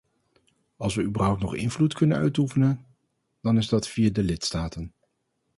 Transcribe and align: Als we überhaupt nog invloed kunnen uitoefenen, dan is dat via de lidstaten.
Als 0.77 0.95
we 0.95 1.03
überhaupt 1.03 1.41
nog 1.41 1.55
invloed 1.55 1.93
kunnen 1.93 2.17
uitoefenen, 2.17 2.85
dan 3.41 3.57
is 3.57 3.69
dat 3.69 3.87
via 3.87 4.09
de 4.09 4.23
lidstaten. 4.23 4.93